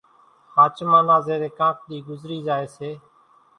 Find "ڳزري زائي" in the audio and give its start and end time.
2.09-2.67